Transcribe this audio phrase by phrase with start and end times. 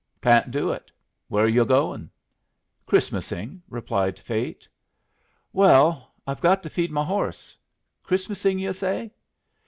[0.19, 0.91] "Can't do it.
[1.27, 2.09] Where are yu' goin'?"
[2.87, 4.67] "Christmasing," replied Fate.
[5.53, 7.55] "Well, I've got to feed my horse.
[8.01, 9.11] Christmasing, yu' say?"